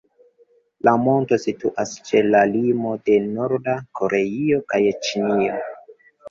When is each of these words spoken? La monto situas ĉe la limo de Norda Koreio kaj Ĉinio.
La 0.87 0.93
monto 1.01 1.37
situas 1.43 1.91
ĉe 2.07 2.21
la 2.29 2.41
limo 2.53 2.95
de 3.11 3.19
Norda 3.27 3.77
Koreio 4.01 4.59
kaj 4.73 4.83
Ĉinio. 5.05 5.61